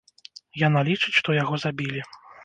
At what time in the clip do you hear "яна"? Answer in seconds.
0.67-0.81